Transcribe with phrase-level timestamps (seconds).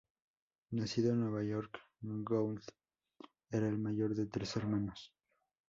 [0.71, 2.63] Nacido en Nueva York, Gould
[3.51, 5.13] era el mayor de tres hermanos.